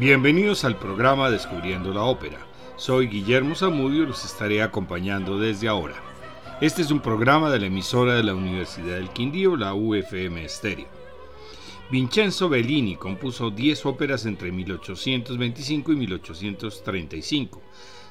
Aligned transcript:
Bienvenidos 0.00 0.64
al 0.64 0.78
programa 0.78 1.30
Descubriendo 1.30 1.92
la 1.92 2.04
Ópera. 2.04 2.38
Soy 2.76 3.06
Guillermo 3.08 3.54
Zamudio 3.54 4.04
y 4.04 4.06
los 4.06 4.24
estaré 4.24 4.62
acompañando 4.62 5.38
desde 5.38 5.68
ahora. 5.68 5.94
Este 6.62 6.80
es 6.80 6.90
un 6.90 7.00
programa 7.00 7.50
de 7.50 7.60
la 7.60 7.66
emisora 7.66 8.14
de 8.14 8.22
la 8.22 8.34
Universidad 8.34 8.94
del 8.94 9.10
Quindío, 9.10 9.56
la 9.56 9.74
UFM 9.74 10.42
Estéreo. 10.42 10.86
Vincenzo 11.90 12.48
Bellini 12.48 12.96
compuso 12.96 13.50
10 13.50 13.84
óperas 13.84 14.24
entre 14.24 14.50
1825 14.50 15.92
y 15.92 15.96
1835. 15.96 17.62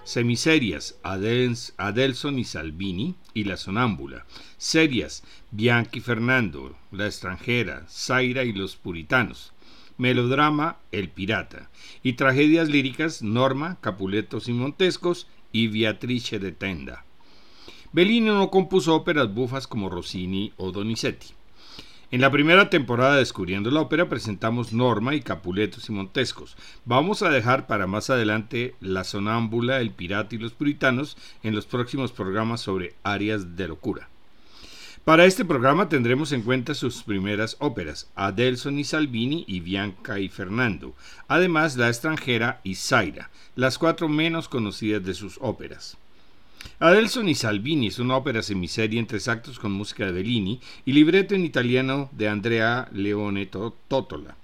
Semiserias 0.04 1.00
Adelson 1.02 2.38
y 2.38 2.44
Salvini 2.44 3.16
y 3.34 3.46
La 3.46 3.58
Sonámbula. 3.58 4.28
Serias 4.60 5.24
Bianchi 5.50 6.02
Fernando, 6.02 6.76
La 6.92 7.08
extranjera, 7.08 7.88
Zaira 7.90 8.44
y 8.44 8.54
Los 8.54 8.76
Puritanos 8.76 9.54
melodrama 10.00 10.78
El 10.92 11.10
Pirata 11.10 11.70
y 12.02 12.14
tragedias 12.14 12.70
líricas 12.70 13.22
Norma, 13.22 13.78
Capuletos 13.82 14.48
y 14.48 14.54
Montescos 14.54 15.28
y 15.52 15.68
Beatrice 15.68 16.40
de 16.40 16.52
Tenda. 16.52 17.06
Bellini 17.92 18.30
no 18.30 18.50
compuso 18.50 18.96
óperas 18.96 19.32
bufas 19.32 19.68
como 19.68 19.90
Rossini 19.90 20.54
o 20.58 20.72
Donizetti. 20.72 21.28
En 22.12 22.22
la 22.22 22.32
primera 22.32 22.72
temporada 22.72 23.14
de 23.14 23.20
Descubriendo 23.20 23.70
la 23.70 23.82
Ópera 23.82 24.10
presentamos 24.10 24.74
Norma 24.74 25.14
y 25.14 25.22
Capuletos 25.22 25.90
y 25.90 25.92
Montescos. 25.92 26.58
Vamos 26.86 27.22
a 27.22 27.30
dejar 27.30 27.68
para 27.68 27.86
más 27.86 28.10
adelante 28.10 28.74
La 28.80 29.04
Sonámbula, 29.04 29.80
El 29.80 29.92
Pirata 29.92 30.34
y 30.34 30.40
los 30.40 30.54
Puritanos 30.54 31.18
en 31.44 31.54
los 31.54 31.68
próximos 31.68 32.12
programas 32.12 32.62
sobre 32.62 32.96
áreas 33.04 33.56
de 33.56 33.68
locura. 33.68 34.10
Para 35.10 35.26
este 35.26 35.44
programa 35.44 35.90
tendremos 35.90 36.32
en 36.34 36.44
cuenta 36.44 36.76
sus 36.76 37.02
primeras 37.02 37.58
óperas, 37.58 38.12
Adelson 38.14 38.78
y 38.78 38.84
Salvini 38.84 39.44
y 39.48 39.60
Bianca 39.60 40.20
y 40.20 40.30
Fernando, 40.30 40.94
además 41.28 41.76
La 41.78 41.88
extranjera 41.88 42.62
y 42.64 42.76
Zaira, 42.76 43.32
las 43.56 43.80
cuatro 43.80 44.08
menos 44.08 44.48
conocidas 44.48 45.04
de 45.04 45.16
sus 45.16 45.40
óperas. 45.42 45.98
Adelson 46.78 47.28
y 47.28 47.34
Salvini 47.34 47.88
es 47.88 47.98
una 47.98 48.18
ópera 48.18 48.44
semiserie 48.44 49.00
en 49.00 49.08
tres 49.08 49.28
actos 49.28 49.58
con 49.58 49.72
música 49.72 50.06
de 50.06 50.12
Bellini 50.12 50.62
y 50.86 50.94
libreto 50.94 51.34
en 51.34 51.44
italiano 51.44 52.12
de 52.12 52.28
Andrea 52.28 52.88
Leone 52.92 53.48
Totola 53.48 54.36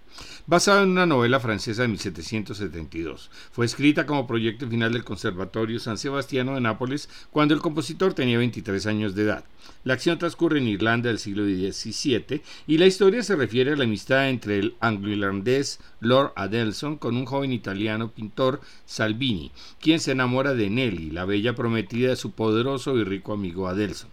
basado 0.48 0.84
en 0.84 0.90
una 0.90 1.06
novela 1.06 1.40
francesa 1.40 1.82
de 1.82 1.88
1772. 1.90 3.30
Fue 3.52 3.66
escrita 3.66 4.06
como 4.06 4.28
proyecto 4.28 4.68
final 4.68 4.94
del 4.94 5.04
Conservatorio 5.04 5.80
San 5.80 5.98
Sebastiano 5.98 6.56
de 6.56 6.62
Nápoles 6.62 7.10
cuando 7.32 7.54
el 7.54 7.62
compositor 7.62 8.14
tenía 8.14 8.38
23 8.38 8.86
años 8.86 9.16
de 9.16 9.24
edad. 9.24 9.46
La 9.84 9.94
acción 9.94 10.18
transcurre 10.18 10.60
en 10.60 10.68
Irlanda 10.68 11.10
del 11.10 11.20
siglo 11.20 11.44
XVII 11.44 12.42
y 12.68 12.78
la 12.78 12.86
historia 12.86 13.24
se 13.24 13.36
refiere 13.36 13.74
a 13.74 13.76
la 13.76 13.84
amistad 13.84 14.30
entre 14.30 14.60
el 14.60 14.76
anglo-irlandés 14.80 15.80
Lord 16.00 16.34
Adelson 16.36 16.98
con 16.98 17.18
un 17.18 17.26
joven 17.26 17.52
italiano 17.52 18.12
pintor 18.12 18.62
Salvini, 18.86 19.52
quien 19.80 20.00
se 20.00 20.12
enamora 20.12 20.54
de 20.54 20.70
Nelly, 20.70 21.12
la 21.12 21.26
bella 21.26 21.56
prometida 21.56 22.10
de 22.10 22.16
su 22.16 22.32
poderoso 22.32 22.98
y 22.98 23.04
rico 23.04 23.34
amigo 23.34 23.68
Adelson. 23.68 24.10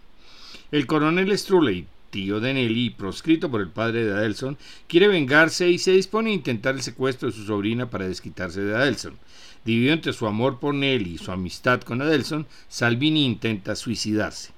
El 0.71 0.87
coronel 0.87 1.37
Struley 1.37 1.87
tío 2.13 2.39
de 2.39 2.53
Nelly, 2.53 2.91
proscrito 2.91 3.49
por 3.49 3.59
el 3.59 3.69
padre 3.69 4.05
de 4.05 4.13
Adelson, 4.13 4.55
quiere 4.87 5.07
vengarse 5.07 5.71
y 5.71 5.79
se 5.79 5.93
dispone 5.93 6.29
a 6.29 6.33
intentar 6.33 6.75
el 6.75 6.83
secuestro 6.83 7.27
de 7.27 7.35
su 7.35 7.43
sobrina 7.43 7.89
para 7.89 8.07
desquitarse 8.07 8.61
de 8.61 8.75
Adelson. 8.75 9.17
Dividido 9.65 9.93
entre 9.93 10.13
su 10.13 10.27
amor 10.27 10.59
por 10.59 10.75
Nelly 10.75 11.15
y 11.15 11.17
su 11.17 11.31
amistad 11.31 11.81
con 11.81 12.03
Adelson, 12.03 12.45
Salvini 12.69 13.25
intenta 13.25 13.75
suicidarse. 13.75 14.51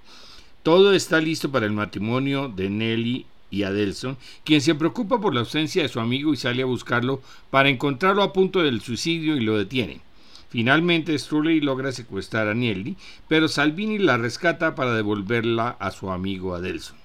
Todo 0.64 0.94
está 0.94 1.22
listo 1.22 1.50
para 1.50 1.66
el 1.66 1.72
matrimonio 1.72 2.50
de 2.50 2.70
Nelly 2.70 3.26
y 3.50 3.64
Adelson, 3.64 4.18
quien 4.44 4.60
se 4.60 4.76
preocupa 4.76 5.22
por 5.22 5.34
la 5.34 5.40
ausencia 5.40 5.82
de 5.82 5.90
su 5.90 6.02
amigo 6.02 6.34
y 6.34 6.38
sale 6.38 6.62
a 6.62 6.66
buscarlo 6.66 7.22
para 7.52 7.70
encontrarlo 7.70 8.22
a 8.22 8.34
punto 8.34 8.64
del 8.64 8.82
suicidio 8.82 9.38
y 9.38 9.40
lo 9.40 9.58
detiene. 9.58 10.02
Finalmente 10.50 11.18
Struley 11.18 11.62
logra 11.62 11.94
secuestrar 11.94 12.50
a 12.50 12.54
Nelly, 12.54 12.98
pero 13.30 13.48
Salvini 13.48 13.98
la 13.98 14.18
rescata 14.18 14.76
para 14.76 14.94
devolverla 14.94 15.70
a 15.80 15.92
su 15.92 16.12
amigo 16.12 16.54
Adelson. 16.54 17.05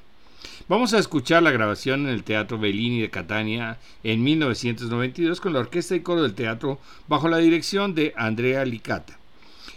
Vamos 0.70 0.94
a 0.94 1.00
escuchar 1.00 1.42
la 1.42 1.50
grabación 1.50 2.02
en 2.02 2.10
el 2.10 2.22
Teatro 2.22 2.56
Bellini 2.56 3.00
de 3.00 3.10
Catania 3.10 3.80
en 4.04 4.22
1992 4.22 5.40
con 5.40 5.52
la 5.52 5.58
orquesta 5.58 5.96
y 5.96 6.00
coro 6.00 6.22
del 6.22 6.34
teatro 6.34 6.78
bajo 7.08 7.28
la 7.28 7.38
dirección 7.38 7.96
de 7.96 8.14
Andrea 8.16 8.64
Licata, 8.64 9.18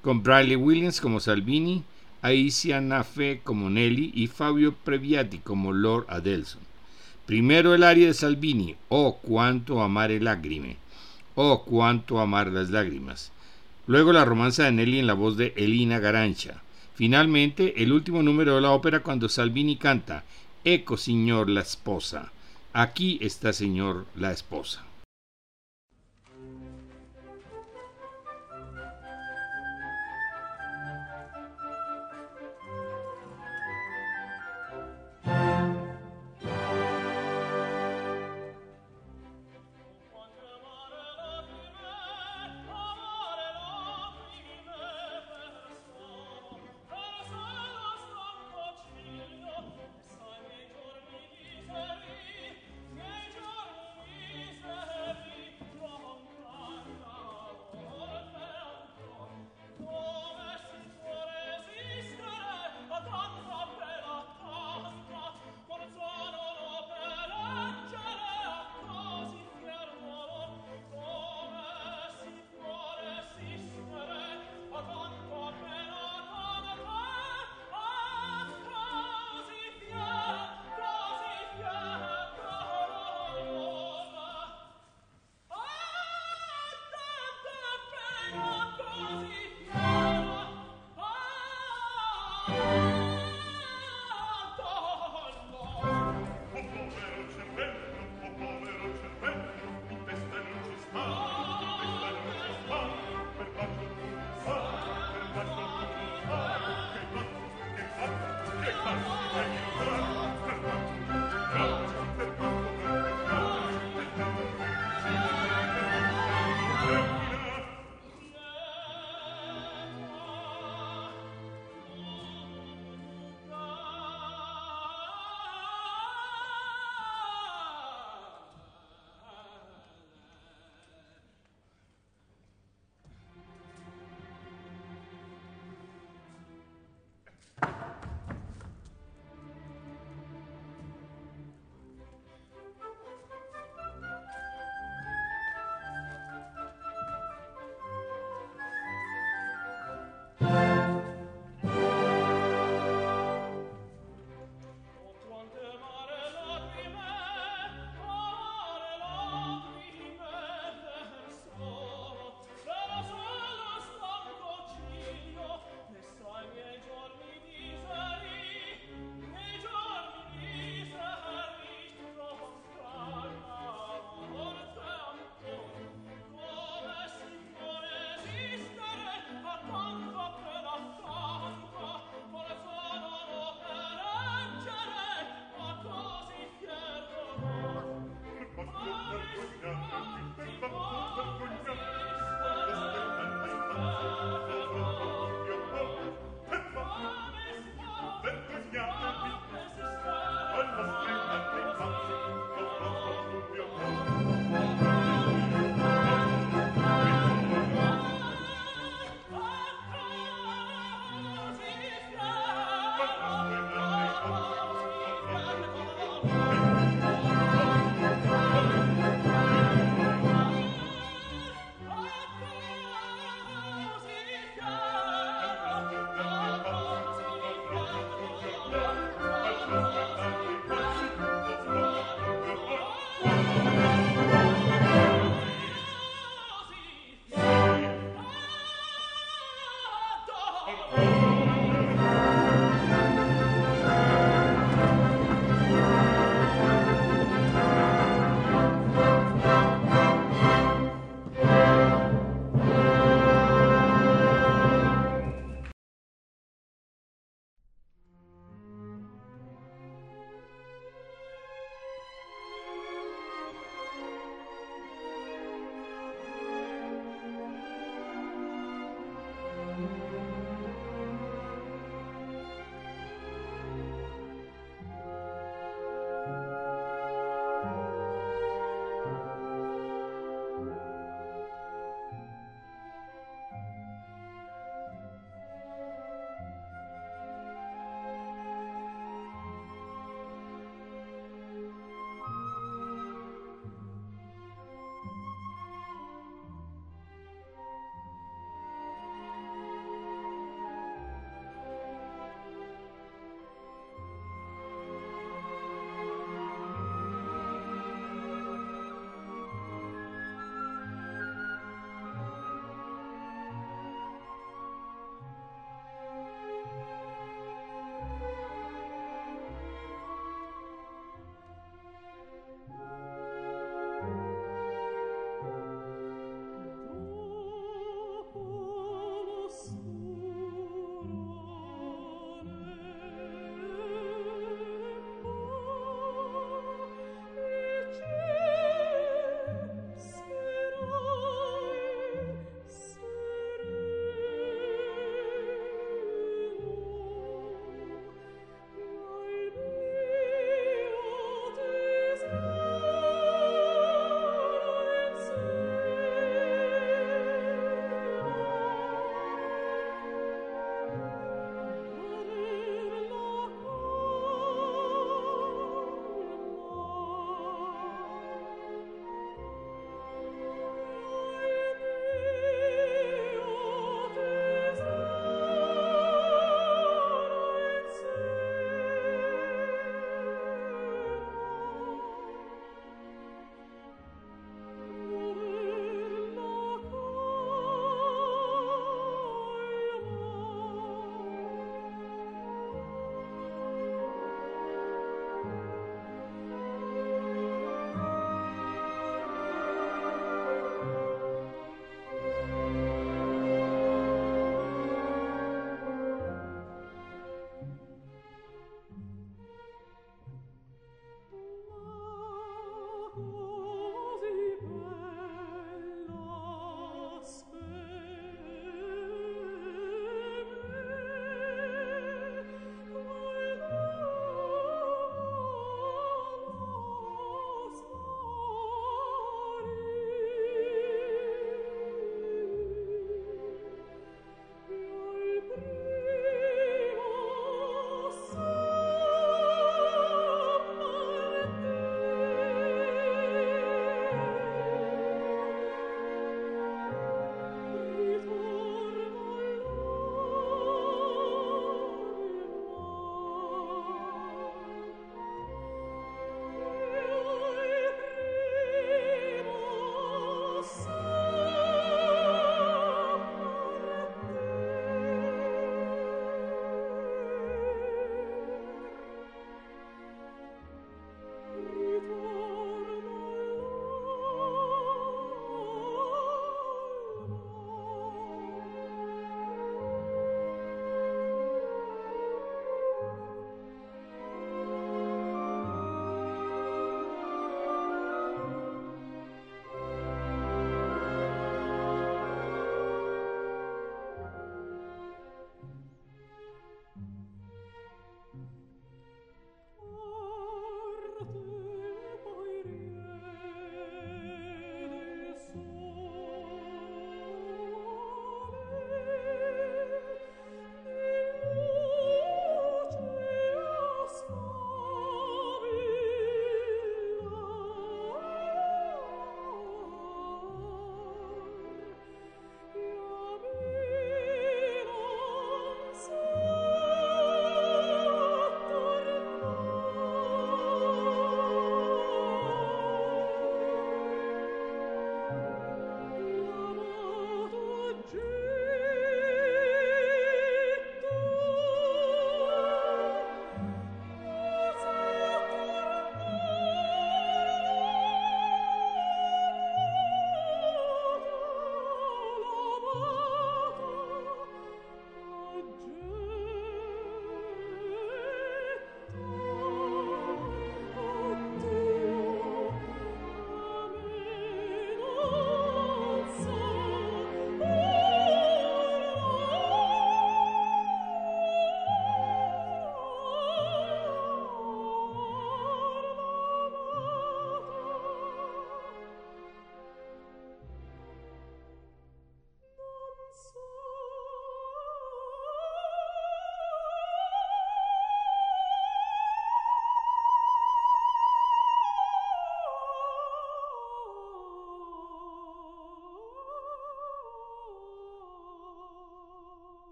con 0.00 0.22
Bradley 0.22 0.54
Williams 0.54 1.00
como 1.00 1.18
Salvini, 1.18 1.82
Aisha 2.22 2.80
Nafe 2.80 3.40
como 3.42 3.68
Nelly 3.68 4.12
y 4.14 4.28
Fabio 4.28 4.76
Previati 4.76 5.38
como 5.38 5.72
Lord 5.72 6.06
Adelson. 6.08 6.62
Primero 7.26 7.74
el 7.74 7.82
aria 7.82 8.06
de 8.06 8.14
Salvini, 8.14 8.76
Oh, 8.88 9.18
cuánto 9.20 9.82
amar 9.82 10.12
el 10.12 10.22
lágrime, 10.22 10.76
Oh, 11.34 11.64
cuánto 11.64 12.20
amar 12.20 12.46
las 12.52 12.70
lágrimas. 12.70 13.32
Luego 13.88 14.12
la 14.12 14.24
romanza 14.24 14.62
de 14.62 14.70
Nelly 14.70 15.00
en 15.00 15.08
la 15.08 15.14
voz 15.14 15.36
de 15.36 15.52
Elina 15.56 15.98
Garancha. 15.98 16.62
Finalmente, 16.94 17.82
el 17.82 17.92
último 17.92 18.22
número 18.22 18.54
de 18.54 18.60
la 18.60 18.70
ópera 18.70 19.00
cuando 19.00 19.28
Salvini 19.28 19.76
canta 19.76 20.22
Eco, 20.68 20.96
Señor, 20.96 21.48
la 21.48 21.60
esposa. 21.60 22.32
Aquí 22.72 23.20
está, 23.22 23.52
Señor, 23.52 24.04
la 24.16 24.32
esposa. 24.32 24.84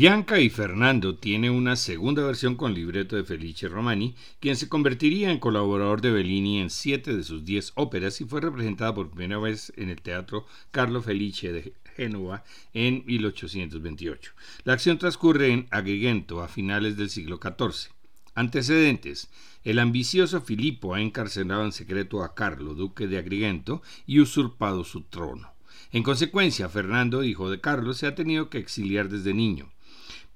Bianca 0.00 0.40
y 0.40 0.48
Fernando 0.48 1.16
tiene 1.16 1.50
una 1.50 1.76
segunda 1.76 2.24
versión 2.24 2.54
con 2.54 2.72
libreto 2.72 3.16
de 3.16 3.24
Felice 3.24 3.68
Romani, 3.68 4.14
quien 4.40 4.56
se 4.56 4.66
convertiría 4.66 5.30
en 5.30 5.38
colaborador 5.38 6.00
de 6.00 6.10
Bellini 6.10 6.58
en 6.58 6.70
siete 6.70 7.14
de 7.14 7.22
sus 7.22 7.44
diez 7.44 7.72
óperas 7.74 8.18
y 8.22 8.24
fue 8.24 8.40
representada 8.40 8.94
por 8.94 9.10
primera 9.10 9.38
vez 9.38 9.74
en 9.76 9.90
el 9.90 10.00
Teatro 10.00 10.46
Carlo 10.70 11.02
Felice 11.02 11.52
de 11.52 11.74
Génova 11.96 12.44
en 12.72 13.04
1828. 13.04 14.32
La 14.64 14.72
acción 14.72 14.96
transcurre 14.96 15.52
en 15.52 15.66
Agrigento 15.70 16.42
a 16.42 16.48
finales 16.48 16.96
del 16.96 17.10
siglo 17.10 17.38
XIV. 17.38 17.92
Antecedentes. 18.34 19.28
El 19.64 19.78
ambicioso 19.78 20.40
Filipo 20.40 20.94
ha 20.94 21.02
encarcelado 21.02 21.62
en 21.66 21.72
secreto 21.72 22.22
a 22.22 22.34
Carlo, 22.34 22.72
duque 22.72 23.06
de 23.06 23.18
Agrigento, 23.18 23.82
y 24.06 24.20
usurpado 24.20 24.82
su 24.82 25.02
trono. 25.02 25.52
En 25.92 26.02
consecuencia, 26.02 26.70
Fernando, 26.70 27.22
hijo 27.22 27.50
de 27.50 27.60
Carlos, 27.60 27.98
se 27.98 28.06
ha 28.06 28.14
tenido 28.14 28.48
que 28.48 28.56
exiliar 28.56 29.10
desde 29.10 29.34
niño. 29.34 29.70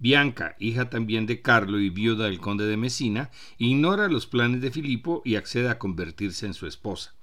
Bianca, 0.05 0.55
hija 0.59 0.91
también 0.91 1.25
de 1.25 1.41
Carlo 1.41 1.81
y 1.81 1.89
viuda 1.89 2.27
del 2.27 2.39
conde 2.39 2.67
de 2.67 2.77
Messina, 2.77 3.31
ignora 3.57 4.07
los 4.09 4.27
planes 4.27 4.61
de 4.61 4.71
Filipo 4.71 5.23
y 5.25 5.37
accede 5.37 5.71
a 5.71 5.79
convertirse 5.79 6.45
en 6.45 6.53
su 6.53 6.67
esposa. 6.67 7.15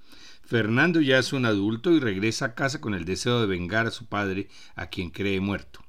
Fernando 0.41 0.99
ya 0.99 1.19
es 1.19 1.31
un 1.31 1.45
adulto 1.45 1.91
y 1.91 1.99
regresa 1.99 2.45
a 2.45 2.55
casa 2.55 2.81
con 2.81 2.95
el 2.95 3.05
deseo 3.05 3.39
de 3.39 3.45
vengar 3.45 3.85
a 3.85 3.91
su 3.91 4.07
padre, 4.07 4.49
a 4.73 4.87
quien 4.87 5.11
cree 5.11 5.39
muerto. 5.39 5.85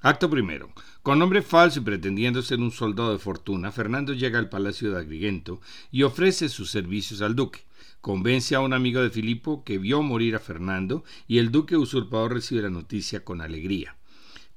Acto 0.00 0.30
primero. 0.30 0.72
Con 1.02 1.18
nombre 1.18 1.42
falso 1.42 1.80
y 1.80 1.82
pretendiendo 1.82 2.40
ser 2.42 2.60
un 2.60 2.70
soldado 2.70 3.10
de 3.10 3.18
fortuna, 3.18 3.72
Fernando 3.72 4.12
llega 4.12 4.38
al 4.38 4.48
palacio 4.48 4.92
de 4.92 4.98
Agrigento 5.00 5.60
y 5.90 6.04
ofrece 6.04 6.48
sus 6.48 6.70
servicios 6.70 7.20
al 7.20 7.34
duque. 7.34 7.64
Convence 8.00 8.54
a 8.54 8.60
un 8.60 8.74
amigo 8.74 9.02
de 9.02 9.10
Filipo 9.10 9.64
que 9.64 9.78
vio 9.78 10.02
morir 10.02 10.36
a 10.36 10.38
Fernando 10.38 11.02
y 11.26 11.38
el 11.38 11.50
duque 11.50 11.76
usurpador 11.76 12.34
recibe 12.34 12.62
la 12.62 12.70
noticia 12.70 13.24
con 13.24 13.40
alegría. 13.40 13.97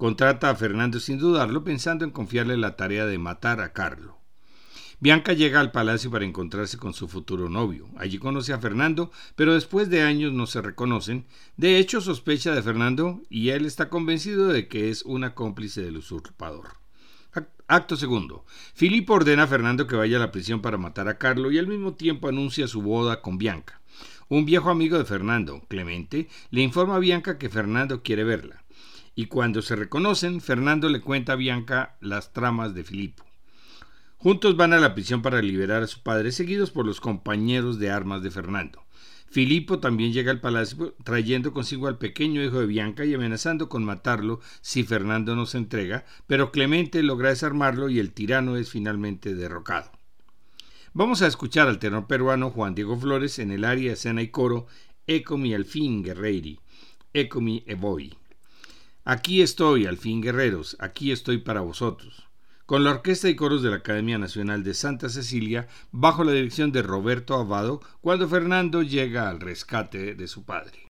Contrata 0.02 0.50
a 0.50 0.56
Fernando 0.56 1.00
sin 1.00 1.20
dudarlo, 1.20 1.64
pensando 1.64 2.04
en 2.04 2.10
confiarle 2.10 2.58
la 2.58 2.76
tarea 2.76 3.06
de 3.06 3.20
matar 3.20 3.62
a 3.62 3.72
Carlo. 3.72 4.18
Bianca 5.00 5.34
llega 5.34 5.60
al 5.60 5.72
palacio 5.72 6.10
para 6.10 6.26
encontrarse 6.26 6.80
con 6.80 6.96
su 6.96 7.08
futuro 7.08 7.50
novio. 7.50 7.88
Allí 7.98 8.18
conoce 8.18 8.52
a 8.52 8.58
Fernando, 8.58 9.12
pero 9.36 9.54
después 9.54 9.92
de 9.92 10.02
años 10.02 10.34
no 10.34 10.48
se 10.48 10.60
reconocen. 10.60 11.28
De 11.56 11.78
hecho, 11.78 12.02
sospecha 12.02 12.56
de 12.56 12.64
Fernando 12.64 13.22
y 13.30 13.50
él 13.50 13.68
está 13.68 13.90
convencido 13.90 14.48
de 14.48 14.68
que 14.68 14.90
es 14.90 15.04
una 15.04 15.36
cómplice 15.36 15.84
del 15.84 15.98
usurpador. 15.98 16.78
Acto 17.68 17.96
segundo. 17.96 18.44
Filipo 18.74 19.14
ordena 19.14 19.44
a 19.44 19.48
Fernando 19.48 19.86
que 19.86 19.98
vaya 19.98 20.18
a 20.18 20.22
la 20.22 20.32
prisión 20.32 20.64
para 20.64 20.80
matar 20.80 21.10
a 21.10 21.20
Carlo 21.20 21.52
y 21.52 21.60
al 21.60 21.68
mismo 21.68 21.94
tiempo 21.94 22.28
anuncia 22.28 22.66
su 22.66 22.82
boda 22.82 23.22
con 23.22 23.38
Bianca. 23.38 23.82
Un 24.30 24.46
viejo 24.46 24.72
amigo 24.72 24.98
de 24.98 25.06
Fernando, 25.06 25.62
Clemente, 25.68 26.28
le 26.50 26.62
informa 26.62 26.96
a 26.96 27.00
Bianca 27.00 27.38
que 27.38 27.50
Fernando 27.50 28.02
quiere 28.02 28.24
verla 28.24 28.61
y 29.16 29.26
cuando 29.26 29.62
se 29.62 29.76
reconocen, 29.76 30.42
Fernando 30.42 30.90
le 30.90 31.02
cuenta 31.02 31.34
a 31.34 31.38
Bianca 31.38 31.98
las 32.00 32.34
tramas 32.34 32.74
de 32.74 32.84
Filipo. 32.84 33.26
Juntos 34.18 34.56
van 34.56 34.74
a 34.74 34.80
la 34.80 34.94
prisión 34.94 35.22
para 35.22 35.42
liberar 35.42 35.84
a 35.84 35.88
su 35.88 36.02
padre, 36.04 36.32
seguidos 36.32 36.72
por 36.72 36.86
los 36.86 37.02
compañeros 37.02 37.80
de 37.80 37.90
armas 37.90 38.22
de 38.22 38.32
Fernando. 38.32 38.84
Filipo 39.32 39.80
también 39.80 40.12
llega 40.12 40.30
al 40.30 40.42
palacio 40.42 40.94
trayendo 41.04 41.54
consigo 41.54 41.88
al 41.88 41.98
pequeño 41.98 42.44
hijo 42.44 42.60
de 42.60 42.66
Bianca 42.66 43.06
y 43.06 43.14
amenazando 43.14 43.70
con 43.70 43.86
matarlo 43.86 44.42
si 44.62 44.84
Fernando 44.84 45.36
no 45.36 45.46
se 45.46 45.58
entrega, 45.58 46.06
pero 46.28 46.52
Clemente 46.52 47.02
logra 47.02 47.30
desarmarlo 47.30 47.90
y 47.90 48.00
el 48.00 48.12
tirano 48.12 48.58
es 48.58 48.70
finalmente 48.70 49.34
derrocado. 49.34 49.90
Vamos 50.94 51.22
a 51.22 51.28
escuchar 51.28 51.70
al 51.70 51.80
tenor 51.80 52.08
peruano 52.08 52.52
Juan 52.52 52.76
Diego 52.76 53.00
Flores 53.00 53.40
en 53.40 53.52
el 53.52 53.64
área 53.64 53.94
escena 53.94 54.22
y 54.22 54.28
coro 54.28 54.68
Ecomi 55.08 55.54
al 55.54 55.64
fin 55.64 56.04
guerreiri, 56.04 56.60
Ecomi 57.14 57.64
e. 57.66 58.21
Aquí 59.04 59.42
estoy, 59.42 59.88
al 59.88 59.98
fin 59.98 60.22
guerreros, 60.22 60.78
aquí 60.80 61.12
estoy 61.12 61.40
para 61.40 61.62
vosotros. 61.62 62.28
Con 62.68 62.84
la 62.84 62.92
orquesta 62.92 63.30
y 63.30 63.36
coros 63.36 63.64
de 63.64 63.72
la 63.72 63.78
Academia 63.78 64.20
Nacional 64.20 64.64
de 64.64 64.76
Santa 64.76 65.10
Cecilia, 65.10 65.68
bajo 65.92 66.24
la 66.24 66.34
dirección 66.34 66.72
de 66.72 66.84
Roberto 66.84 67.34
Abado, 67.34 67.82
cuando 68.02 68.30
Fernando 68.30 68.84
llega 68.84 69.28
al 69.28 69.40
rescate 69.40 70.14
de 70.14 70.28
su 70.28 70.46
padre. 70.46 70.91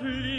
flügel 0.00 0.29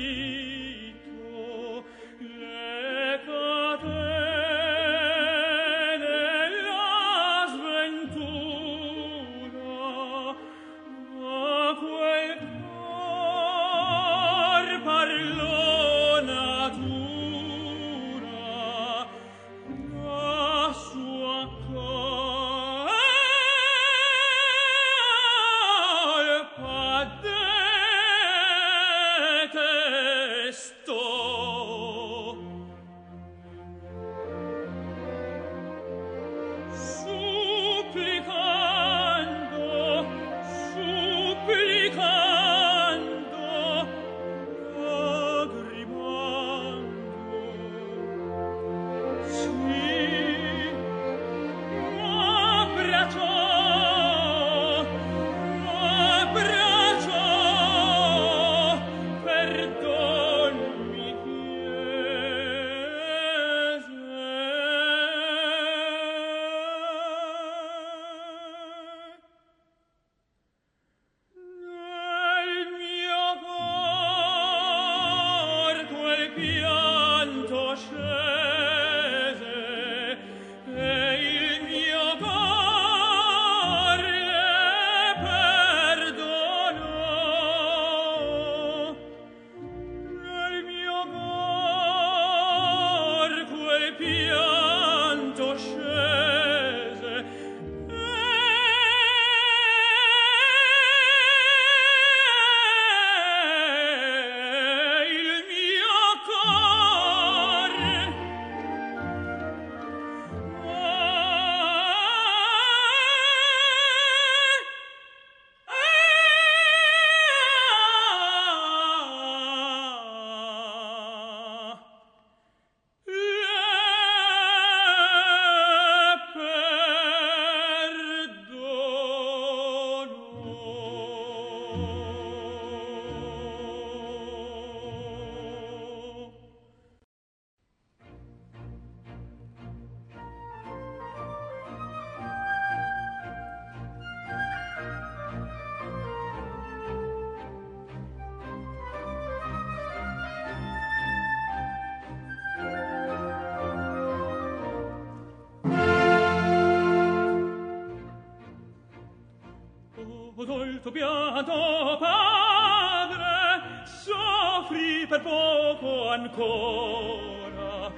tuo 160.91 160.99
pianto 160.99 161.97
padre 161.99 163.83
soffri 163.85 165.07
per 165.07 165.21
poco 165.21 166.09
ancora. 166.09 167.91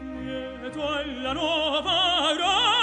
Lieto 0.00 0.86
alla 0.86 1.32
nuova 1.32 1.90
aurora 2.28 2.77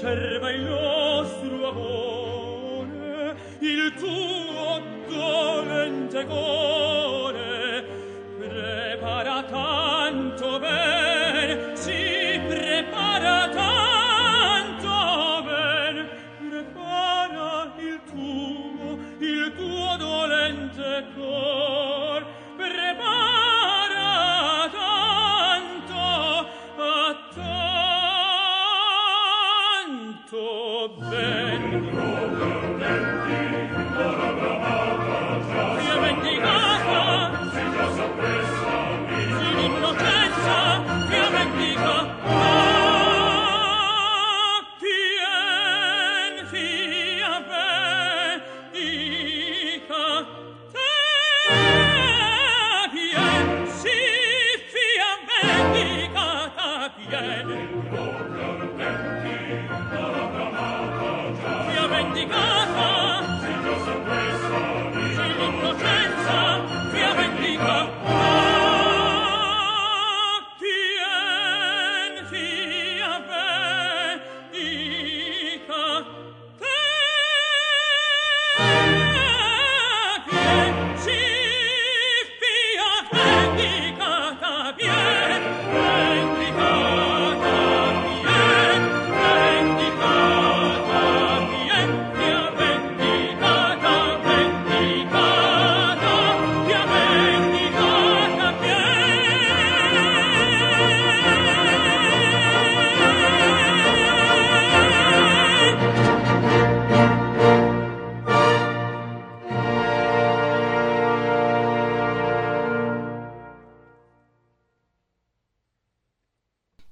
conserva 0.00 0.50
il 0.50 0.62
nostro 0.62 1.68
amore 1.68 3.36
il 3.60 3.92
tuo 3.98 4.80
dolente 5.06 6.24
cuore. 6.24 6.99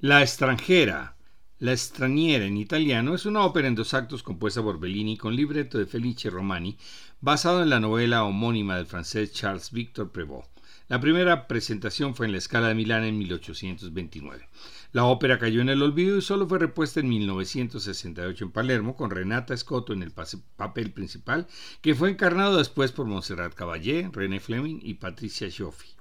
La 0.01 0.23
extranjera, 0.23 1.17
La 1.59 1.73
extranjera 1.73 2.45
en 2.45 2.57
italiano 2.57 3.17
es 3.17 3.27
una 3.27 3.45
ópera 3.45 3.67
en 3.67 3.75
dos 3.75 3.95
actos 3.95 4.23
compuesta 4.23 4.63
por 4.63 4.79
Bellini 4.79 5.17
con 5.17 5.35
libreto 5.35 5.77
de 5.77 5.87
Felice 5.87 6.31
Romani, 6.31 6.79
basado 7.21 7.65
en 7.65 7.71
la 7.71 7.81
novela 7.81 8.23
homónima 8.23 8.77
del 8.77 8.87
francés 8.87 9.33
Charles 9.33 9.73
Victor 9.73 10.13
Prévost. 10.13 10.49
La 10.87 11.01
primera 11.01 11.49
presentación 11.49 12.15
fue 12.15 12.27
en 12.27 12.33
la 12.33 12.41
Scala 12.41 12.69
de 12.69 12.77
Milán 12.77 13.03
en 13.03 13.19
1829. 13.19 14.49
La 14.93 15.05
ópera 15.05 15.41
cayó 15.41 15.63
en 15.63 15.69
el 15.69 15.83
olvido 15.83 16.17
y 16.17 16.23
solo 16.23 16.47
fue 16.47 16.61
repuesta 16.61 17.01
en 17.01 17.09
1968 17.09 18.45
en 18.45 18.53
Palermo 18.53 18.95
con 18.95 19.11
Renata 19.11 19.57
Scotto 19.57 19.95
en 19.95 20.05
el 20.05 20.13
papel 20.13 20.93
principal, 20.93 21.49
que 21.81 21.97
fue 21.97 22.11
encarnado 22.11 22.59
después 22.59 22.93
por 22.93 23.07
Montserrat 23.07 23.53
Caballé, 23.53 24.09
René 24.13 24.39
Fleming 24.39 24.79
y 24.81 24.95
Patricia 24.95 25.49
Joffi. 25.51 25.98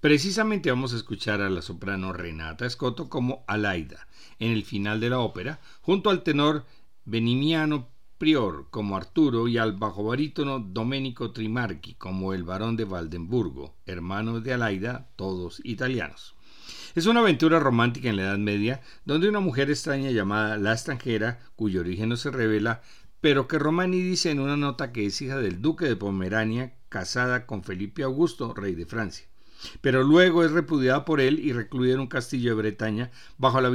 Precisamente 0.00 0.70
vamos 0.70 0.94
a 0.94 0.96
escuchar 0.96 1.42
a 1.42 1.50
la 1.50 1.60
soprano 1.60 2.14
Renata 2.14 2.68
Scotto 2.70 3.10
como 3.10 3.44
Alaida 3.46 4.08
en 4.38 4.52
el 4.52 4.64
final 4.64 4.98
de 4.98 5.10
la 5.10 5.18
ópera, 5.18 5.60
junto 5.82 6.08
al 6.08 6.22
tenor 6.22 6.64
Benimiano 7.04 7.90
Prior 8.16 8.70
como 8.70 8.96
Arturo 8.96 9.46
y 9.46 9.58
al 9.58 9.74
bajo 9.74 10.02
barítono 10.02 10.58
Domenico 10.58 11.32
Trimarchi 11.32 11.96
como 11.96 12.32
el 12.32 12.44
barón 12.44 12.76
de 12.76 12.86
Valdenburgo, 12.86 13.76
hermano 13.84 14.40
de 14.40 14.54
Alaida, 14.54 15.10
todos 15.16 15.60
italianos. 15.64 16.34
Es 16.94 17.04
una 17.04 17.20
aventura 17.20 17.58
romántica 17.58 18.08
en 18.08 18.16
la 18.16 18.22
Edad 18.22 18.38
Media, 18.38 18.80
donde 19.04 19.28
una 19.28 19.40
mujer 19.40 19.68
extraña 19.68 20.10
llamada 20.10 20.56
La 20.56 20.72
extranjera, 20.72 21.40
cuyo 21.56 21.80
origen 21.80 22.08
no 22.08 22.16
se 22.16 22.30
revela, 22.30 22.80
pero 23.20 23.46
que 23.46 23.58
Romani 23.58 24.00
dice 24.00 24.30
en 24.30 24.40
una 24.40 24.56
nota 24.56 24.92
que 24.92 25.04
es 25.04 25.20
hija 25.20 25.36
del 25.36 25.60
duque 25.60 25.84
de 25.84 25.96
Pomerania, 25.96 26.72
casada 26.88 27.44
con 27.44 27.62
Felipe 27.64 28.02
Augusto, 28.02 28.54
rey 28.54 28.74
de 28.74 28.86
Francia 28.86 29.29
pero 29.80 30.02
luego 30.02 30.44
es 30.44 30.52
repudiada 30.52 31.04
por 31.04 31.20
él 31.20 31.38
y 31.38 31.52
recluida 31.52 31.94
en 31.94 32.00
un 32.00 32.06
castillo 32.06 32.50
de 32.50 32.62
Bretaña 32.62 33.10
bajo 33.38 33.60
la, 33.60 33.68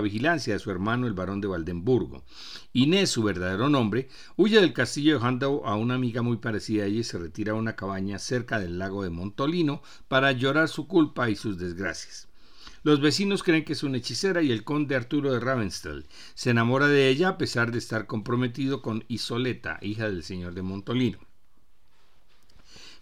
vigilancia 0.00 0.52
de 0.52 0.58
su 0.58 0.70
hermano 0.70 1.06
el 1.06 1.14
barón 1.14 1.40
de 1.40 1.48
Valdenburgo. 1.48 2.24
Inés, 2.72 3.10
su 3.10 3.22
verdadero 3.22 3.68
nombre, 3.68 4.08
huye 4.36 4.60
del 4.60 4.72
castillo 4.72 5.14
dejando 5.14 5.66
a 5.66 5.76
una 5.76 5.94
amiga 5.94 6.22
muy 6.22 6.38
parecida 6.38 6.84
a 6.84 6.86
ella 6.86 7.00
y 7.00 7.04
se 7.04 7.18
retira 7.18 7.52
a 7.52 7.56
una 7.56 7.76
cabaña 7.76 8.18
cerca 8.18 8.58
del 8.58 8.78
lago 8.78 9.02
de 9.02 9.10
Montolino 9.10 9.82
para 10.08 10.32
llorar 10.32 10.68
su 10.68 10.86
culpa 10.86 11.30
y 11.30 11.36
sus 11.36 11.58
desgracias. 11.58 12.28
Los 12.82 13.00
vecinos 13.00 13.42
creen 13.42 13.64
que 13.64 13.72
es 13.72 13.82
una 13.82 13.96
hechicera 13.96 14.42
y 14.42 14.52
el 14.52 14.62
conde 14.62 14.94
Arturo 14.94 15.32
de 15.32 15.40
Ravenstel 15.40 16.04
se 16.34 16.50
enamora 16.50 16.86
de 16.86 17.08
ella 17.08 17.30
a 17.30 17.38
pesar 17.38 17.72
de 17.72 17.78
estar 17.78 18.06
comprometido 18.06 18.82
con 18.82 19.04
Isoleta, 19.08 19.78
hija 19.80 20.06
del 20.06 20.22
señor 20.22 20.52
de 20.52 20.60
Montolino. 20.60 21.18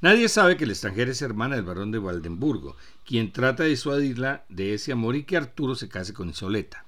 Nadie 0.03 0.29
sabe 0.29 0.57
que 0.57 0.67
la 0.67 0.73
extranjera 0.73 1.13
es 1.13 1.23
hermana 1.23 1.55
del 1.55 1.65
barón 1.65 1.93
de 1.93 2.01
Valdenburgo, 2.01 2.77
quien 3.07 3.31
trata 3.31 3.63
de 3.63 3.69
disuadirla 3.69 4.45
de 4.49 4.75
ese 4.75 4.91
amor 4.91 5.15
y 5.15 5.23
que 5.23 5.37
Arturo 5.37 5.77
se 5.77 5.89
case 5.89 6.13
con 6.13 6.29
Isoleta. 6.29 6.85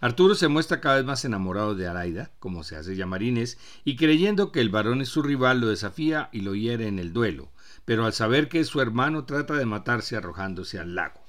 Arturo 0.00 0.34
se 0.34 0.48
muestra 0.48 0.80
cada 0.80 0.96
vez 0.96 1.04
más 1.04 1.26
enamorado 1.26 1.74
de 1.74 1.86
Araida, 1.86 2.30
como 2.38 2.64
se 2.64 2.76
hace 2.76 2.96
llamar 2.96 3.22
Inés, 3.22 3.58
y 3.84 3.96
creyendo 3.96 4.50
que 4.50 4.62
el 4.62 4.70
varón 4.70 5.02
es 5.02 5.10
su 5.10 5.20
rival 5.20 5.60
lo 5.60 5.68
desafía 5.68 6.30
y 6.32 6.40
lo 6.40 6.54
hiere 6.54 6.88
en 6.88 6.98
el 6.98 7.12
duelo, 7.12 7.50
pero 7.84 8.06
al 8.06 8.14
saber 8.14 8.48
que 8.48 8.60
es 8.60 8.68
su 8.68 8.80
hermano 8.80 9.26
trata 9.26 9.52
de 9.52 9.66
matarse 9.66 10.16
arrojándose 10.16 10.78
al 10.78 10.94
lago. 10.94 11.20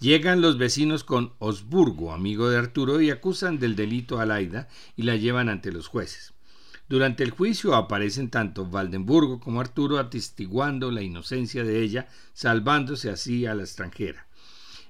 Llegan 0.00 0.40
los 0.40 0.58
vecinos 0.58 1.04
con 1.04 1.32
Osburgo, 1.38 2.12
amigo 2.12 2.50
de 2.50 2.58
Arturo, 2.58 3.00
y 3.00 3.10
acusan 3.10 3.60
del 3.60 3.76
delito 3.76 4.18
a 4.18 4.26
Laida 4.26 4.66
y 4.96 5.04
la 5.04 5.14
llevan 5.14 5.48
ante 5.48 5.70
los 5.70 5.86
jueces. 5.86 6.34
Durante 6.88 7.24
el 7.24 7.30
juicio 7.30 7.74
aparecen 7.74 8.30
tanto 8.30 8.70
Valdenburgo 8.70 9.40
como 9.40 9.60
Arturo 9.60 9.98
atestiguando 9.98 10.92
la 10.92 11.02
inocencia 11.02 11.64
de 11.64 11.82
ella, 11.82 12.08
salvándose 12.32 13.10
así 13.10 13.44
a 13.44 13.54
la 13.54 13.64
extranjera. 13.64 14.26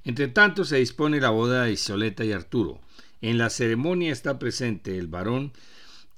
Entre 0.05 0.29
tanto 0.29 0.65
se 0.65 0.77
dispone 0.77 1.21
la 1.21 1.31
boda 1.31 1.65
de 1.65 1.73
Isoleta 1.73 2.25
y 2.25 2.33
Arturo. 2.33 2.81
En 3.23 3.39
la 3.39 3.49
ceremonia 3.49 4.13
está 4.13 4.39
presente 4.39 4.99
el 4.99 5.07
varón 5.07 5.53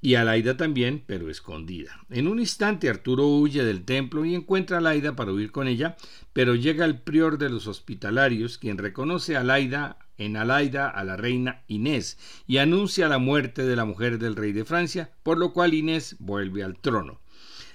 y 0.01 0.15
Alaida 0.15 0.55
también, 0.55 1.03
pero 1.05 1.29
escondida. 1.29 2.05
En 2.09 2.27
un 2.27 2.39
instante 2.39 2.89
Arturo 2.89 3.27
huye 3.27 3.63
del 3.63 3.83
templo 3.83 4.23
y 4.25 4.35
encuentra 4.35 4.77
a 4.77 4.79
Alaida 4.79 5.15
para 5.15 5.33
huir 5.33 5.51
con 5.51 5.67
ella, 5.67 5.97
pero 6.33 6.55
llega 6.55 6.85
el 6.85 7.01
prior 7.01 7.37
de 7.37 7.49
los 7.49 7.67
hospitalarios, 7.67 8.57
quien 8.57 8.77
reconoce 8.77 9.35
a 9.35 9.41
Alaida 9.41 9.97
en 10.17 10.37
Alaida 10.37 10.89
a 10.89 11.03
la 11.03 11.17
reina 11.17 11.63
Inés 11.67 12.17
y 12.45 12.57
anuncia 12.57 13.07
la 13.07 13.17
muerte 13.17 13.65
de 13.65 13.75
la 13.75 13.85
mujer 13.85 14.19
del 14.19 14.35
rey 14.35 14.51
de 14.51 14.65
Francia, 14.65 15.11
por 15.23 15.37
lo 15.37 15.53
cual 15.53 15.73
Inés 15.73 16.15
vuelve 16.19 16.63
al 16.63 16.77
trono. 16.79 17.21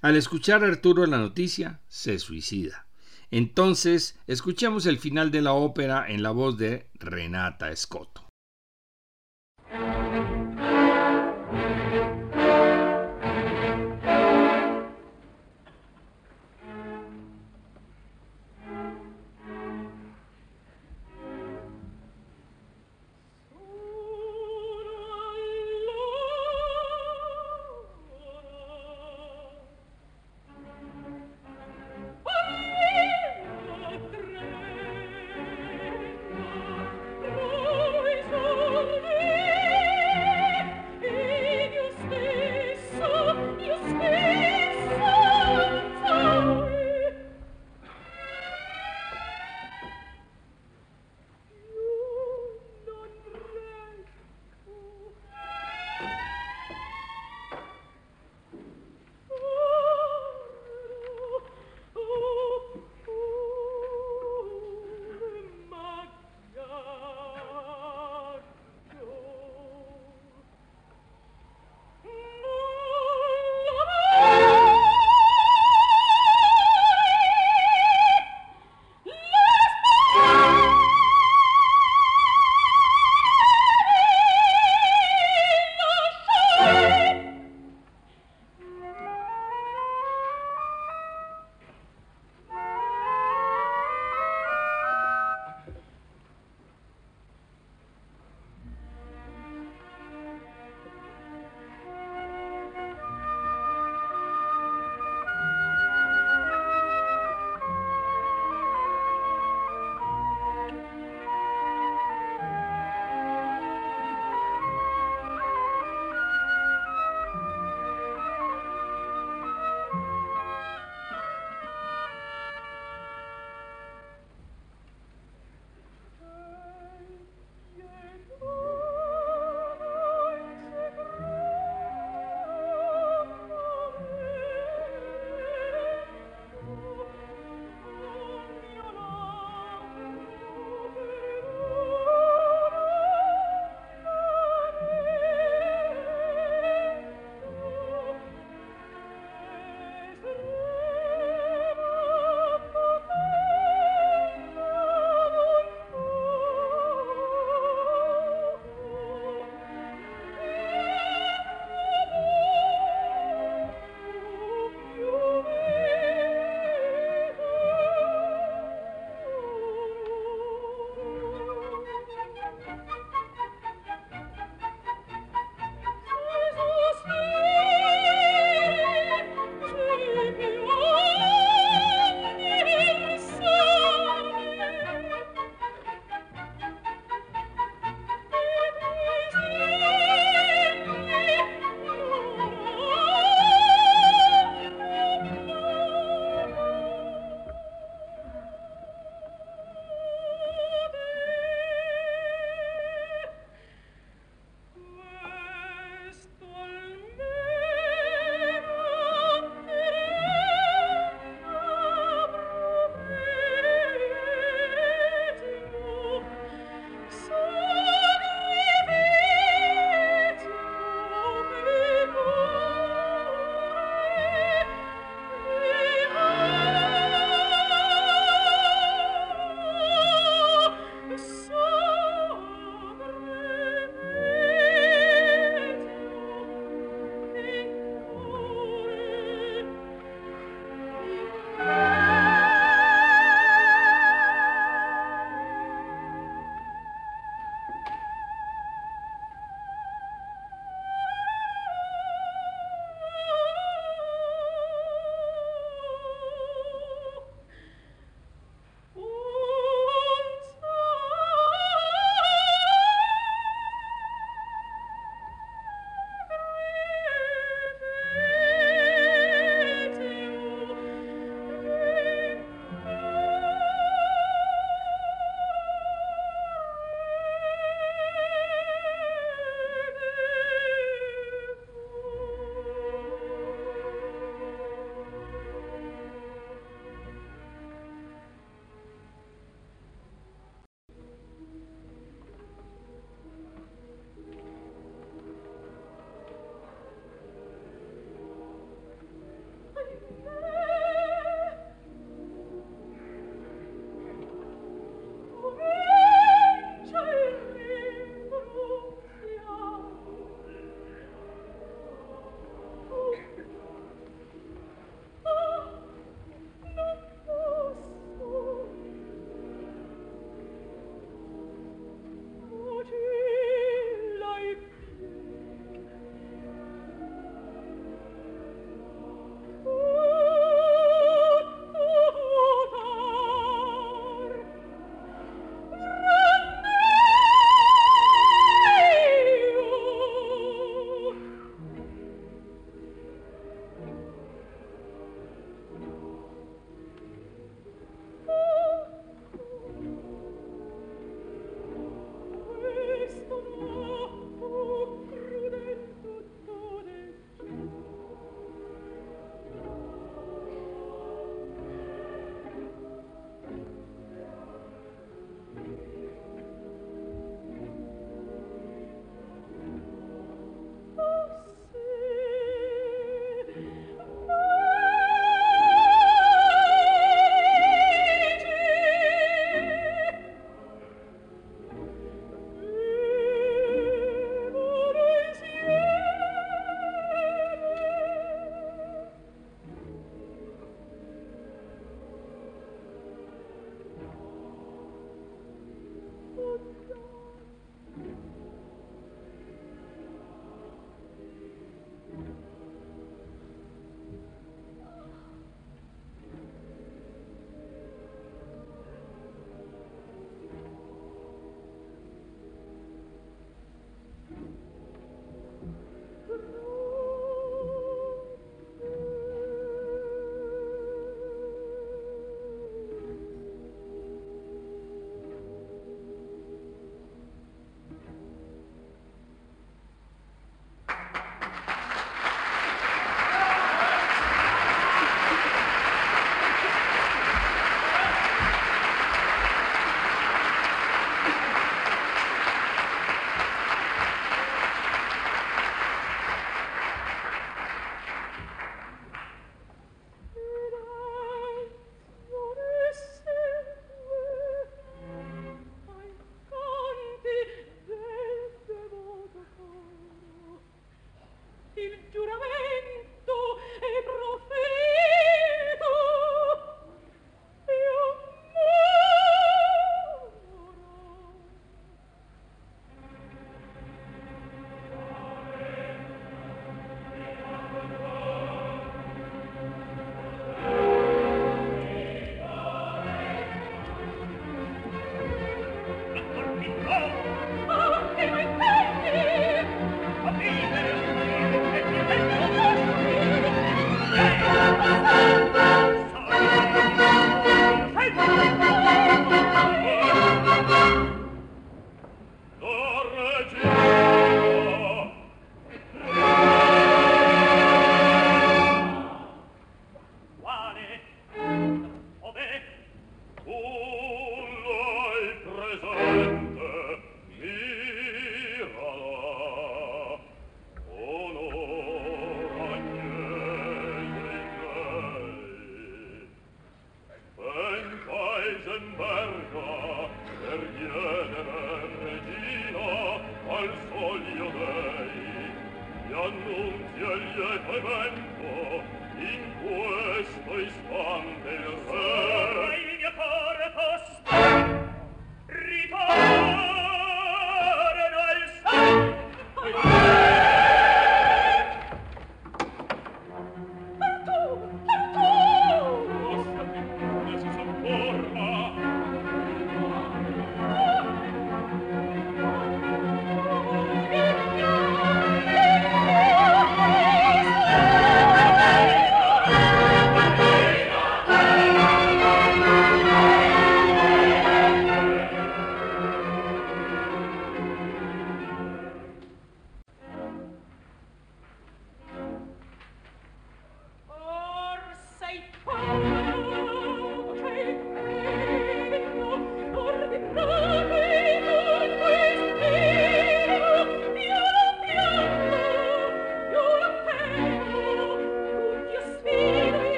Al 0.00 0.16
escuchar 0.16 0.64
a 0.64 0.68
Arturo 0.68 1.06
la 1.06 1.18
noticia, 1.18 1.80
se 1.88 2.18
suicida. 2.18 2.86
Entonces, 3.30 4.18
escuchemos 4.26 4.86
el 4.86 4.98
final 4.98 5.30
de 5.30 5.42
la 5.42 5.52
ópera 5.52 6.06
en 6.08 6.22
la 6.22 6.30
voz 6.30 6.56
de 6.56 6.88
Renata 6.94 7.74
Scotto. 7.74 8.27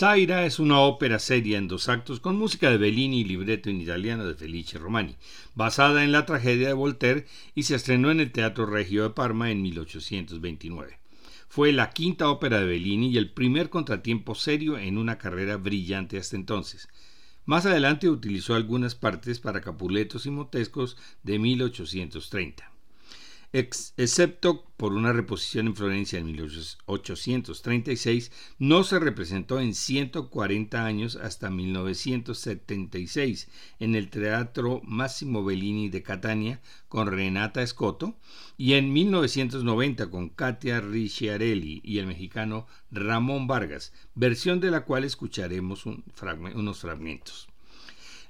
Zaira 0.00 0.46
es 0.46 0.58
una 0.58 0.80
ópera 0.80 1.18
seria 1.18 1.58
en 1.58 1.68
dos 1.68 1.90
actos 1.90 2.20
con 2.20 2.38
música 2.38 2.70
de 2.70 2.78
Bellini 2.78 3.20
y 3.20 3.24
libreto 3.24 3.68
en 3.68 3.82
italiano 3.82 4.24
de 4.24 4.34
Felice 4.34 4.78
Romani, 4.78 5.14
basada 5.54 6.04
en 6.04 6.10
la 6.10 6.24
tragedia 6.24 6.68
de 6.68 6.72
Voltaire 6.72 7.26
y 7.54 7.64
se 7.64 7.74
estrenó 7.74 8.10
en 8.10 8.20
el 8.20 8.32
Teatro 8.32 8.64
Regio 8.64 9.02
de 9.02 9.10
Parma 9.10 9.50
en 9.50 9.60
1829. 9.60 10.98
Fue 11.50 11.74
la 11.74 11.90
quinta 11.90 12.30
ópera 12.30 12.60
de 12.60 12.64
Bellini 12.64 13.10
y 13.10 13.18
el 13.18 13.30
primer 13.30 13.68
contratiempo 13.68 14.34
serio 14.34 14.78
en 14.78 14.96
una 14.96 15.18
carrera 15.18 15.58
brillante 15.58 16.16
hasta 16.16 16.34
entonces. 16.34 16.88
Más 17.44 17.66
adelante 17.66 18.08
utilizó 18.08 18.54
algunas 18.54 18.94
partes 18.94 19.38
para 19.38 19.60
Capuletos 19.60 20.24
y 20.24 20.30
Motescos 20.30 20.96
de 21.24 21.38
1830 21.38 22.69
excepto 23.52 24.64
por 24.76 24.92
una 24.92 25.12
reposición 25.12 25.66
en 25.66 25.76
Florencia 25.76 26.18
en 26.18 26.26
1836, 26.26 28.30
no 28.58 28.84
se 28.84 28.98
representó 28.98 29.60
en 29.60 29.74
140 29.74 30.84
años 30.84 31.16
hasta 31.16 31.50
1976 31.50 33.48
en 33.78 33.94
el 33.94 34.08
Teatro 34.08 34.80
Massimo 34.84 35.44
Bellini 35.44 35.88
de 35.88 36.02
Catania 36.02 36.60
con 36.88 37.08
Renata 37.08 37.66
Scotto 37.66 38.16
y 38.56 38.74
en 38.74 38.92
1990 38.92 40.10
con 40.10 40.28
Katia 40.28 40.80
Ricciarelli 40.80 41.80
y 41.84 41.98
el 41.98 42.06
mexicano 42.06 42.66
Ramón 42.90 43.46
Vargas, 43.46 43.92
versión 44.14 44.60
de 44.60 44.70
la 44.70 44.84
cual 44.84 45.04
escucharemos 45.04 45.86
unos 45.86 46.80
fragmentos. 46.80 47.48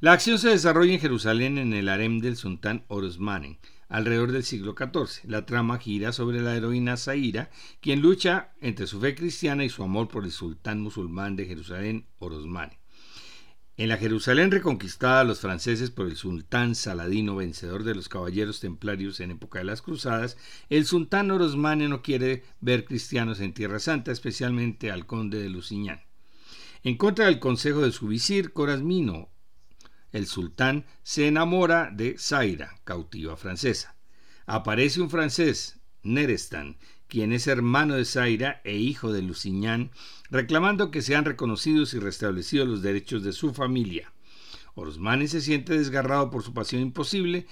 La 0.01 0.13
acción 0.13 0.39
se 0.39 0.49
desarrolla 0.49 0.95
en 0.95 1.01
Jerusalén 1.01 1.59
en 1.59 1.75
el 1.75 1.91
harem 1.91 2.21
del 2.21 2.37
sultán 2.37 2.85
Orosmanen, 2.89 3.59
alrededor 3.91 4.33
del 4.33 4.45
siglo 4.45 4.75
XIV. 4.75 5.29
La 5.29 5.45
trama 5.45 5.79
gira 5.79 6.13
sobre 6.13 6.41
la 6.41 6.57
heroína 6.57 6.97
Zaira, 6.97 7.51
quien 7.81 8.01
lucha 8.01 8.53
entre 8.63 8.87
su 8.87 9.01
fe 9.01 9.15
cristiana 9.15 9.65
y 9.65 9.69
su 9.69 9.83
amor 9.83 10.09
por 10.09 10.25
el 10.25 10.33
sultán 10.33 10.81
musulmán 10.81 11.37
de 11.37 11.45
Jerusalén, 11.45 12.07
Orosmane. 12.19 12.81
En 13.77 13.89
la 13.89 13.97
Jerusalén 13.97 14.51
reconquistada 14.51 15.21
a 15.21 15.25
los 15.25 15.41
franceses 15.41 15.91
por 15.91 16.07
el 16.07 16.17
sultán 16.17 16.75
Saladino, 16.75 17.37
vencedor 17.37 17.83
de 17.83 17.95
los 17.95 18.09
caballeros 18.09 18.61
templarios 18.61 19.21
en 19.21 19.33
época 19.33 19.59
de 19.59 19.65
las 19.65 19.83
cruzadas, 19.83 20.37
el 20.69 20.87
sultán 20.87 21.31
Orosmane 21.31 21.89
no 21.89 22.03
quiere 22.03 22.45
ver 22.61 22.85
cristianos 22.85 23.41
en 23.41 23.55
Tierra 23.55 23.81
Santa, 23.81 24.13
especialmente 24.13 24.91
al 24.91 25.07
conde 25.07 25.43
de 25.43 25.49
Lusignan. 25.49 26.01
En 26.83 26.97
contra 26.97 27.27
del 27.27 27.41
consejo 27.41 27.81
de 27.81 27.93
su 27.93 28.07
visir, 28.07 28.53
Corasmino 28.53 29.31
el 30.13 30.27
sultán 30.27 30.87
se 31.03 31.27
enamora 31.27 31.91
de 31.93 32.17
Zaira, 32.19 32.81
cautiva 32.85 33.37
francesa. 33.37 33.97
Aparece 34.47 35.01
un 35.01 35.11
francés, 35.11 35.81
Nerestan, 36.03 36.77
quien 37.09 37.33
es 37.33 37.47
hermano 37.47 37.97
de 37.97 38.05
Zaira 38.05 38.61
e 38.65 38.77
hijo 38.77 39.13
de 39.13 39.23
Lusignan, 39.23 39.91
reclamando 40.31 40.91
que 40.91 41.03
sean 41.03 41.25
reconocidos 41.25 41.93
y 41.95 41.99
restablecidos 41.99 42.69
los 42.69 42.83
derechos 42.83 43.23
de 43.23 43.33
su 43.33 43.53
familia. 43.53 44.13
Orosmani 44.75 45.27
se 45.27 45.41
siente 45.41 45.77
desgarrado 45.77 46.31
por 46.31 46.43
su 46.43 46.55
pasión 46.55 46.83
imposible, 46.83 47.47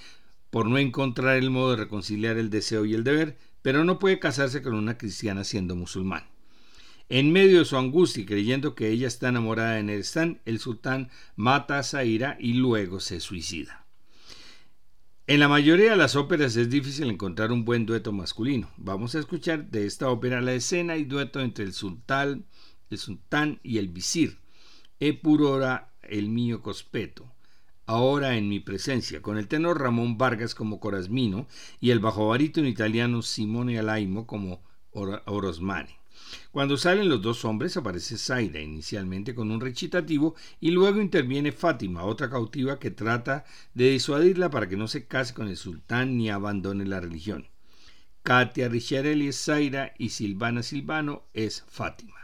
por 0.49 0.65
no 0.65 0.77
encontrar 0.77 1.35
el 1.35 1.49
modo 1.49 1.71
de 1.71 1.77
reconciliar 1.77 2.37
el 2.37 2.49
deseo 2.49 2.85
y 2.85 2.93
el 2.93 3.03
deber, 3.03 3.37
pero 3.61 3.83
no 3.83 3.99
puede 3.99 4.19
casarse 4.19 4.61
con 4.61 4.73
una 4.73 4.97
cristiana 4.97 5.43
siendo 5.43 5.75
musulmán. 5.75 6.28
En 7.09 7.31
medio 7.31 7.57
de 7.57 7.65
su 7.65 7.75
angustia 7.75 8.21
y 8.21 8.25
creyendo 8.27 8.75
que 8.75 8.89
ella 8.89 9.07
está 9.07 9.29
enamorada 9.29 9.73
de 9.73 9.83
Nerestán, 9.83 10.41
el 10.45 10.59
sultán 10.59 11.09
mata 11.35 11.79
a 11.79 11.83
Zaira 11.83 12.37
y 12.39 12.53
luego 12.53 12.99
se 12.99 13.19
suicida. 13.19 13.87
En 15.25 15.39
la 15.39 15.47
mayoría 15.47 15.91
de 15.91 15.97
las 15.97 16.15
óperas 16.15 16.55
es 16.55 16.69
difícil 16.69 17.09
encontrar 17.09 17.51
un 17.51 17.65
buen 17.65 17.87
dueto 17.87 18.11
masculino. 18.11 18.69
Vamos 18.77 19.15
a 19.15 19.19
escuchar 19.19 19.71
de 19.71 19.87
esta 19.87 20.09
ópera 20.09 20.39
la 20.39 20.53
escena 20.53 20.97
y 20.97 21.03
dueto 21.03 21.39
entre 21.39 21.65
el 21.65 21.73
sultán, 21.73 22.45
el 22.91 22.97
sultán 22.99 23.59
y 23.63 23.79
el 23.79 23.87
visir. 23.89 24.37
E 24.99 25.13
purora 25.13 25.93
el 26.03 26.29
mío 26.29 26.61
cospeto. 26.61 27.31
Ahora 27.87 28.37
en 28.37 28.49
mi 28.49 28.59
presencia, 28.59 29.23
con 29.23 29.39
el 29.39 29.47
tenor 29.47 29.81
Ramón 29.81 30.19
Vargas 30.19 30.53
como 30.53 30.79
Corasmino 30.79 31.47
y 31.79 31.89
el 31.89 31.99
bajo 31.99 32.27
barítono 32.27 32.67
italiano 32.67 33.23
Simone 33.23 33.79
Alaimo 33.79 34.27
como 34.27 34.61
Orosmane. 34.91 35.98
Cuando 36.51 36.77
salen 36.77 37.09
los 37.09 37.21
dos 37.21 37.45
hombres 37.45 37.77
aparece 37.77 38.17
Zaira 38.17 38.59
inicialmente 38.59 39.35
con 39.35 39.51
un 39.51 39.61
recitativo 39.61 40.35
y 40.59 40.71
luego 40.71 41.01
interviene 41.01 41.51
Fátima, 41.51 42.03
otra 42.03 42.29
cautiva 42.29 42.79
que 42.79 42.91
trata 42.91 43.45
de 43.73 43.91
disuadirla 43.91 44.49
para 44.49 44.67
que 44.67 44.77
no 44.77 44.87
se 44.87 45.05
case 45.05 45.33
con 45.33 45.47
el 45.47 45.57
sultán 45.57 46.17
ni 46.17 46.29
abandone 46.29 46.85
la 46.85 46.99
religión. 46.99 47.47
Katia 48.23 48.69
Ricciarelli 48.69 49.29
es 49.29 49.43
Zaira 49.43 49.93
y 49.97 50.09
Silvana 50.09 50.61
Silvano 50.61 51.23
es 51.33 51.63
Fátima. 51.67 52.19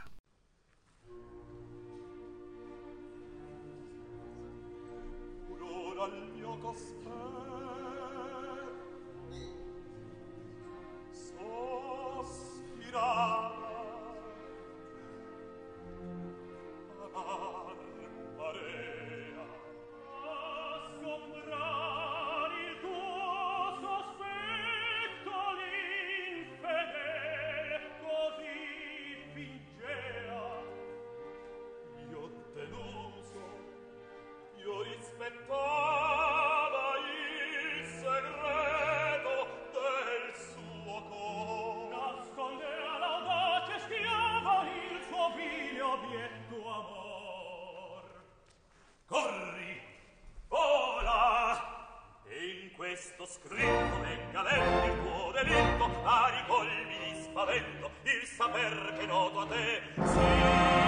perché 58.56 59.06
noto 59.06 59.42
a 59.42 59.48
te. 59.48 59.82
Sia 60.06 60.85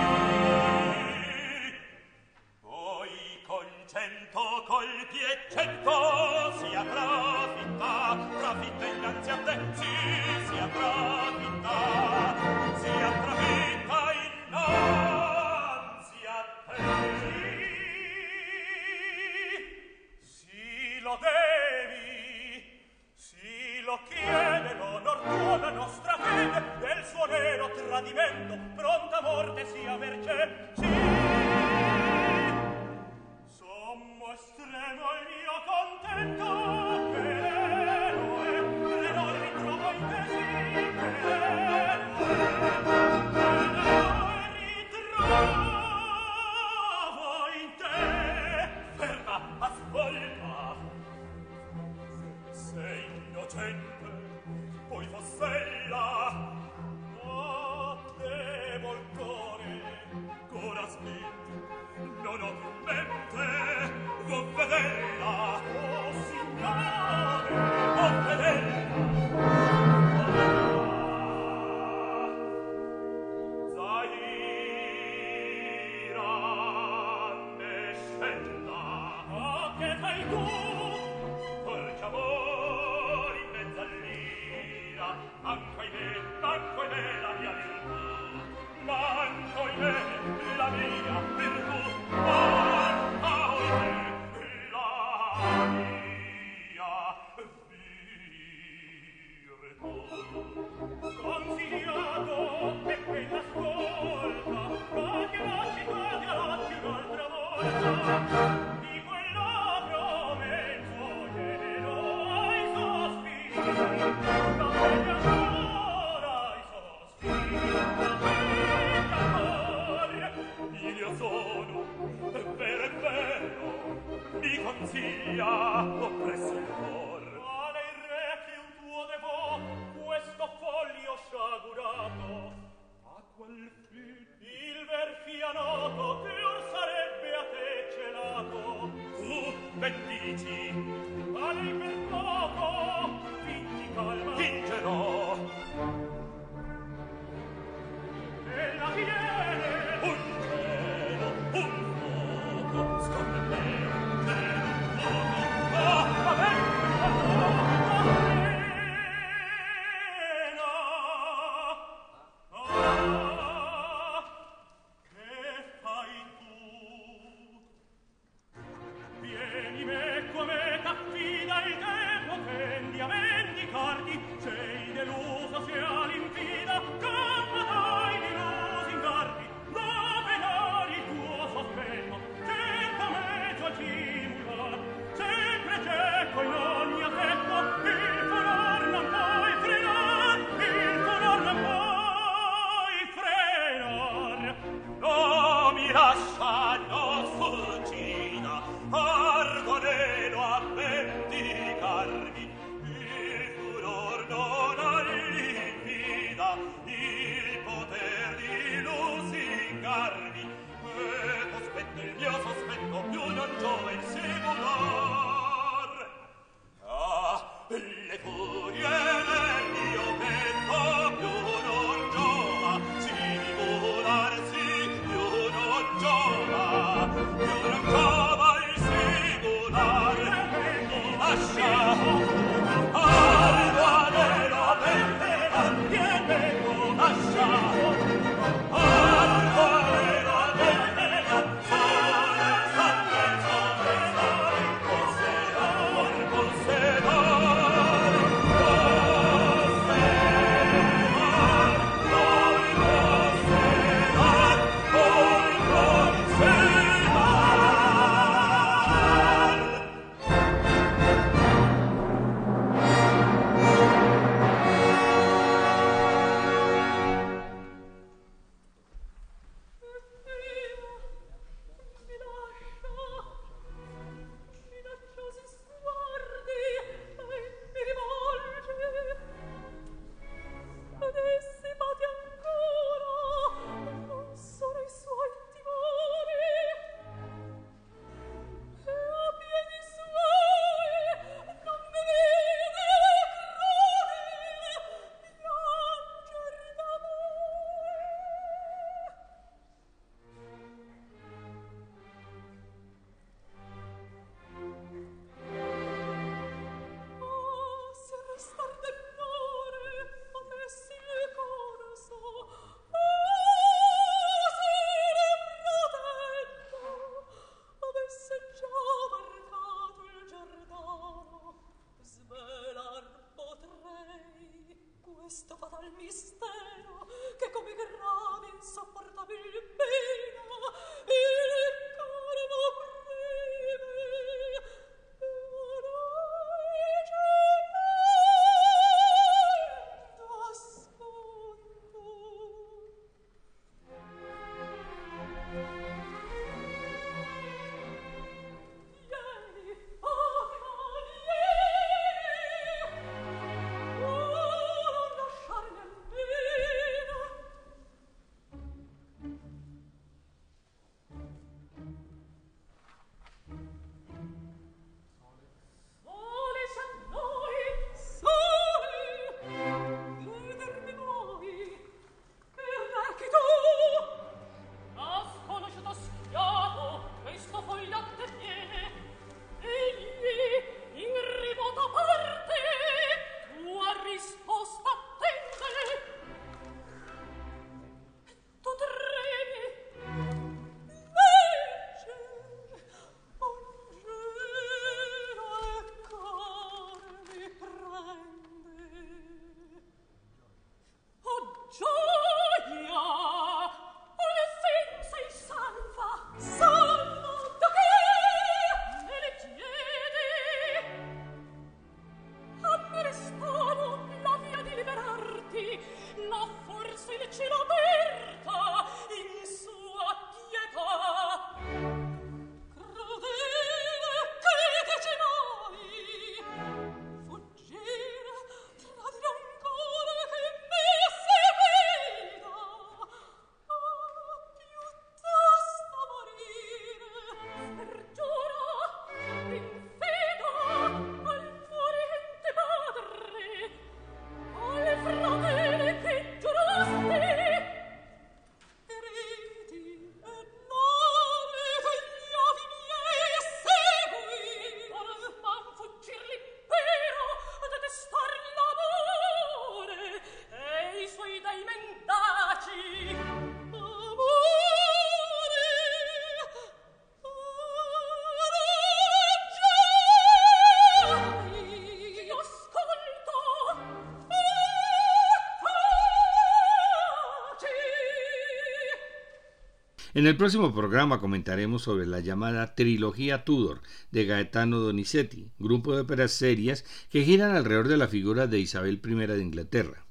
En 480.17 480.25
el 480.25 480.35
próximo 480.35 480.73
programa 480.73 481.19
comentaremos 481.19 481.83
sobre 481.83 482.07
la 482.07 482.21
llamada 482.21 482.73
Trilogía 482.73 483.45
Tudor 483.45 483.83
de 484.09 484.25
Gaetano 484.25 484.79
Donizetti, 484.79 485.51
grupo 485.59 485.93
de 485.93 486.01
óperas 486.01 486.31
serias 486.31 486.85
que 487.11 487.23
giran 487.23 487.55
alrededor 487.55 487.87
de 487.87 487.97
la 487.97 488.07
figura 488.07 488.47
de 488.47 488.57
Isabel 488.57 488.99
I 489.05 489.27
de 489.27 489.43
Inglaterra. 489.43 490.07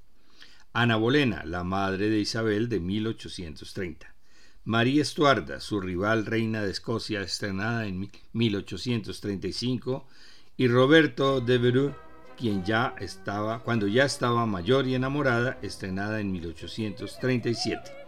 Ana 0.71 0.95
Bolena, 0.95 1.43
la 1.43 1.65
madre 1.65 2.09
de 2.09 2.19
Isabel 2.19 2.69
de 2.69 2.79
1830. 2.79 4.15
María 4.63 5.01
Estuarda, 5.01 5.59
su 5.59 5.81
rival 5.81 6.25
reina 6.25 6.63
de 6.63 6.71
Escocia, 6.71 7.19
estrenada 7.19 7.85
en 7.85 8.09
1835, 8.31 10.07
y 10.55 10.69
Roberto 10.69 11.41
de 11.41 11.57
Vereux, 11.57 11.95
quien 12.37 12.63
ya 12.63 12.95
estaba, 12.97 13.59
cuando 13.59 13.87
ya 13.87 14.05
estaba 14.05 14.45
mayor 14.45 14.87
y 14.87 14.95
enamorada, 14.95 15.59
estrenada 15.61 16.21
en 16.21 16.31
1837. 16.31 18.06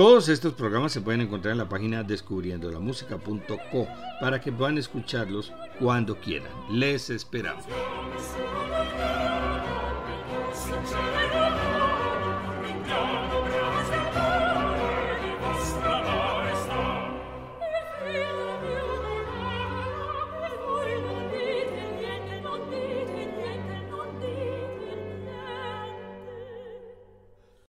Todos 0.00 0.30
estos 0.30 0.54
programas 0.54 0.92
se 0.92 1.02
pueden 1.02 1.20
encontrar 1.20 1.52
en 1.52 1.58
la 1.58 1.68
página 1.68 2.02
descubriendolamusica.co 2.02 3.86
para 4.18 4.40
que 4.40 4.50
puedan 4.50 4.78
escucharlos 4.78 5.52
cuando 5.78 6.18
quieran. 6.18 6.50
Les 6.70 7.10
esperamos. 7.10 7.66